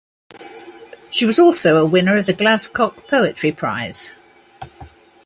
[1.11, 4.11] She was also a winner of the Glascock Poetry Prize.